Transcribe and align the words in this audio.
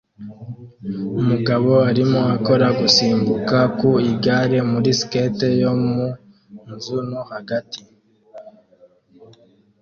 Umugabo 1.21 1.71
arimo 1.89 2.19
akora 2.35 2.67
gusimbuka 2.79 3.57
ku 3.77 3.89
igare 4.11 4.57
muri 4.71 4.89
skate 4.99 5.47
yo 5.61 5.71
mu 5.83 6.01
nzu 6.73 6.97
no 7.09 7.21
hagati 7.31 7.81